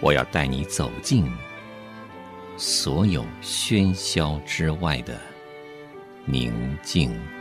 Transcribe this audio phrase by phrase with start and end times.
[0.00, 1.30] 我要带你走进
[2.56, 5.18] 所有喧嚣之外的
[6.24, 7.39] 宁静。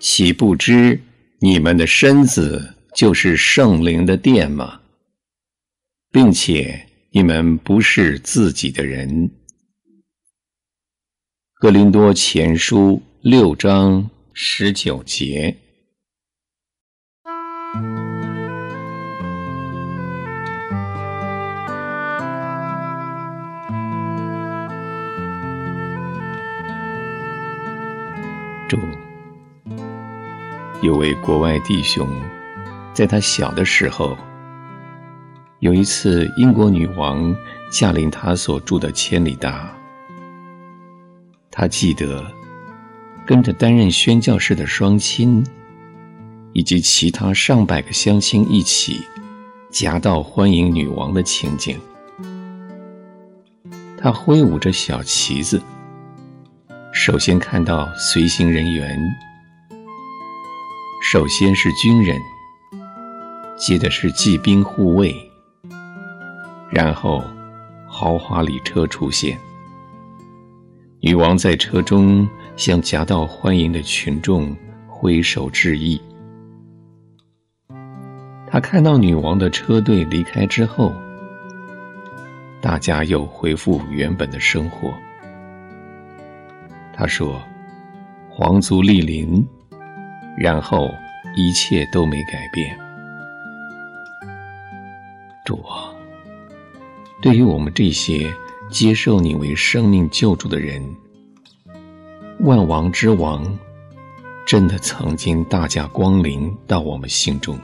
[0.00, 0.98] 岂不知
[1.40, 4.80] 你们的身子就是圣灵的殿吗？
[6.10, 9.30] 并且你们不是自己的人。
[11.56, 15.54] 哥林多前书六章十九节。
[30.82, 32.08] 有位国外弟兄，
[32.94, 34.16] 在他小的时候，
[35.58, 37.36] 有一次英国女王
[37.70, 39.70] 驾临他所住的千里达，
[41.50, 42.24] 他记得
[43.26, 45.44] 跟着担任宣教士的双亲，
[46.54, 49.04] 以及其他上百个乡亲一起
[49.68, 51.78] 夹道欢迎女王的情景。
[53.98, 55.60] 他挥舞着小旗子，
[56.90, 58.98] 首先看到随行人员。
[61.12, 62.22] 首先是军人，
[63.56, 65.12] 接着是骑兵护卫，
[66.70, 67.20] 然后
[67.88, 69.36] 豪华礼车出现。
[71.00, 74.56] 女王在车中向夹道欢迎的群众
[74.86, 76.00] 挥手致意。
[78.46, 80.94] 他看到女王的车队离开之后，
[82.60, 84.94] 大家又恢复原本的生活。
[86.94, 87.42] 他说
[88.30, 89.44] ：“皇族莅临。”
[90.36, 90.90] 然后
[91.36, 92.78] 一切都没改变。
[95.44, 95.92] 主啊，
[97.20, 98.32] 对于我们这些
[98.70, 100.82] 接受你为生命救主的人，
[102.40, 103.58] 万王之王
[104.46, 107.58] 真的曾经大驾光临到我们心中。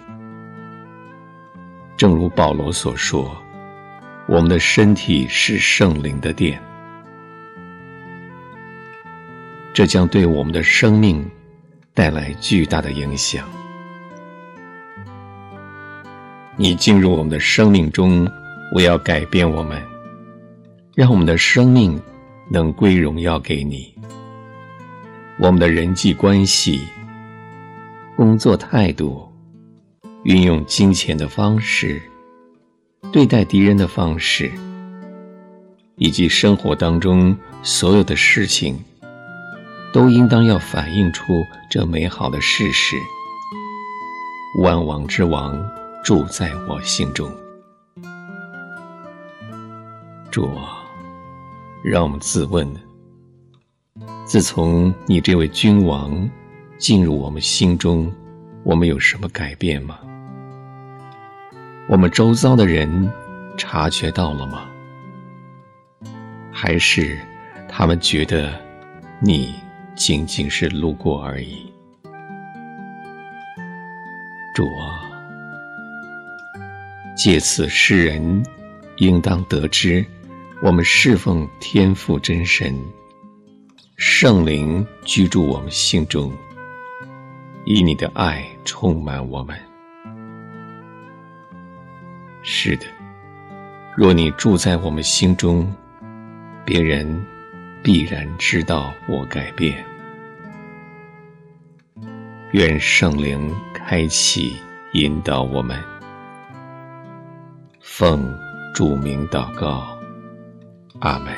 [1.97, 3.35] 正如保罗所说，
[4.27, 6.61] 我们的身体是圣灵的殿，
[9.73, 11.25] 这将对我们的生命。
[11.97, 13.49] 带来巨大的影响。
[16.59, 18.31] 你进入我们的生命中，
[18.75, 19.83] 我要改变我们，
[20.95, 21.99] 让我们的生命
[22.51, 23.95] 能归荣耀给你。
[25.39, 26.83] 我们的人际关系、
[28.15, 29.27] 工作态度、
[30.25, 32.01] 运用金钱的方式、
[33.11, 34.53] 对待敌人的方式，
[35.97, 38.79] 以及生活当中所有的事情。
[39.97, 42.99] 都应当要反映出这美好的事实。
[44.59, 45.59] 万王之王
[46.05, 47.33] 住在我心中。
[50.31, 50.85] 主啊，
[51.83, 52.71] 让我们自问：
[54.27, 56.29] 自从你这位君王
[56.77, 58.13] 进入我们心中，
[58.65, 59.99] 我们有什么改变吗？
[61.89, 63.11] 我们周遭的人
[63.57, 64.69] 察觉到了吗？
[66.53, 67.19] 还是
[67.67, 68.53] 他们觉得
[69.23, 69.55] 你？
[69.97, 71.73] 仅仅是路过而已。
[74.55, 75.09] 主啊，
[77.17, 78.45] 借此世人
[78.99, 80.05] 应当得知，
[80.63, 82.79] 我们侍奉天父真神，
[83.97, 86.31] 圣灵居住我们心中，
[87.65, 89.59] 以你的爱充满我们。
[92.43, 92.87] 是的，
[93.97, 95.71] 若你住在我们心中，
[96.65, 97.27] 别人
[97.87, 99.87] 必然知道我改变。
[102.51, 104.57] 愿圣灵开启、
[104.95, 105.81] 引导我们，
[107.81, 108.29] 奉
[108.75, 109.87] 主名祷告，
[110.99, 111.33] 阿门。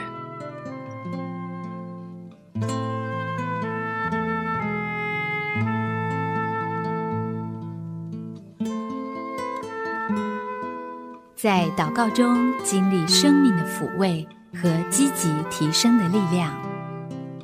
[11.36, 16.52] 在祷告中经历生命的抚慰和积极提升的力量，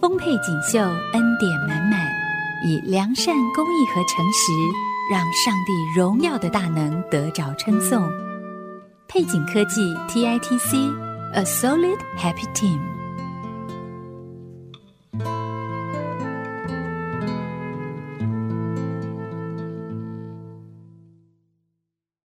[0.01, 2.01] 丰沛锦绣，恩典满满。
[2.67, 4.51] 以良善、公益和诚实，
[5.13, 8.09] 让上帝荣耀的大能得着称颂。
[9.07, 12.81] 配景科技 TITC，A Solid Happy Team。